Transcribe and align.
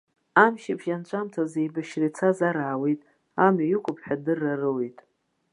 Амчыбжь 0.43 0.89
анҵәамҭаз 0.95 1.53
еибашьра 1.61 2.07
ицаз 2.09 2.39
ар 2.47 2.57
аауеит, 2.57 3.01
амҩа 3.45 3.65
иқәуп 3.75 3.97
ҳәа 4.03 4.15
адырра 4.19 4.53
роуит. 4.61 4.97